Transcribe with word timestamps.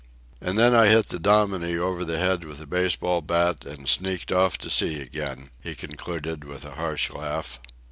"And 0.41 0.57
then 0.57 0.73
I 0.73 0.87
hit 0.87 1.09
the 1.09 1.19
dominie 1.19 1.77
over 1.77 2.03
the 2.03 2.17
head 2.17 2.43
with 2.43 2.59
a 2.59 2.65
baseball 2.65 3.21
bat 3.21 3.63
and 3.65 3.87
sneaked 3.87 4.31
off 4.31 4.57
to 4.57 4.71
sea 4.71 4.99
again," 4.99 5.51
he 5.61 5.75
concluded 5.75 6.43
with 6.43 6.65
a 6.65 6.71
harsh 6.73 7.11
laugh. 7.11 7.59